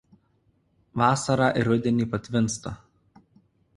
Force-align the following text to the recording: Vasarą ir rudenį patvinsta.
Vasarą 1.01 1.49
ir 1.61 1.69
rudenį 1.73 2.09
patvinsta. 2.15 2.77